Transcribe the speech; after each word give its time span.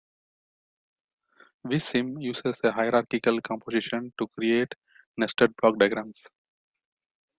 VisSim 1.63 2.17
uses 2.23 2.57
a 2.63 2.71
hierarchical 2.71 3.39
composition 3.39 4.11
to 4.17 4.27
create 4.35 4.73
nested 5.15 5.55
block 5.61 5.77
diagrams. 5.77 6.23